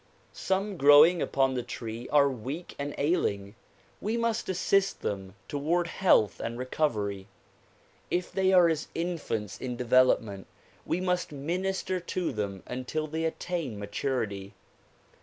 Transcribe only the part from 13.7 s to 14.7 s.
maturity.